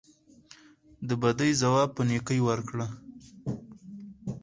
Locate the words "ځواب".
1.61-1.89